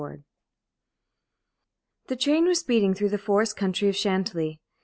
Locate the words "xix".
0.09-0.23